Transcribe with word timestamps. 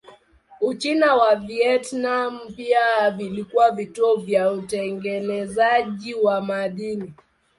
Uchina 0.61 1.15
na 1.15 1.35
Vietnam 1.35 2.39
pia 2.55 3.11
vilikuwa 3.11 3.71
vituo 3.71 4.15
vya 4.15 4.51
utengenezaji 4.51 6.13
wa 6.13 6.41
madini. 6.41 7.13